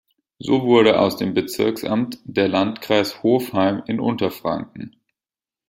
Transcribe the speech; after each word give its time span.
So 0.39 0.63
wurde 0.63 0.99
aus 0.99 1.17
dem 1.17 1.35
Bezirksamt 1.35 2.17
der 2.23 2.47
Landkreis 2.47 3.21
Hofheim 3.21 3.83
in 3.85 3.99
Unterfranken. 3.99 4.95